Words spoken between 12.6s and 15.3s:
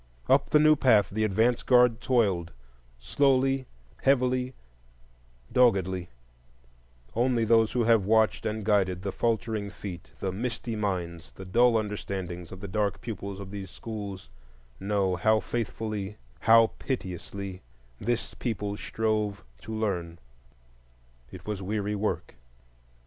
the dark pupils of these schools know